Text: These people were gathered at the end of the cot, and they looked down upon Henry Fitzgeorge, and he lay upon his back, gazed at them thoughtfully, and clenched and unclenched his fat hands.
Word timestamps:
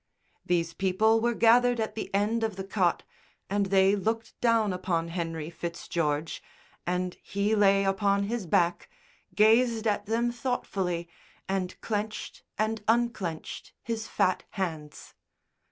These 0.43 0.73
people 0.73 1.19
were 1.21 1.35
gathered 1.35 1.79
at 1.79 1.93
the 1.93 2.09
end 2.11 2.43
of 2.43 2.55
the 2.55 2.63
cot, 2.63 3.03
and 3.51 3.67
they 3.67 3.95
looked 3.95 4.33
down 4.41 4.73
upon 4.73 5.09
Henry 5.09 5.51
Fitzgeorge, 5.51 6.41
and 6.87 7.15
he 7.21 7.53
lay 7.55 7.83
upon 7.83 8.23
his 8.23 8.47
back, 8.47 8.89
gazed 9.35 9.85
at 9.85 10.07
them 10.07 10.31
thoughtfully, 10.31 11.07
and 11.47 11.79
clenched 11.81 12.41
and 12.57 12.83
unclenched 12.87 13.73
his 13.83 14.07
fat 14.07 14.43
hands. 14.57 15.13